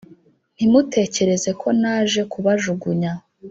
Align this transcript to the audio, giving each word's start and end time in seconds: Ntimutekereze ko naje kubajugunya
Ntimutekereze 0.55 1.51
ko 1.61 1.67
naje 1.81 2.21
kubajugunya 2.31 3.11